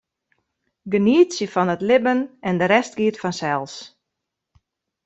Genietsje 0.93 1.47
fan 1.55 1.73
it 1.75 1.85
libben 1.89 2.19
en 2.49 2.55
de 2.59 2.67
rest 2.73 2.93
giet 2.99 3.21
fansels. 3.23 3.73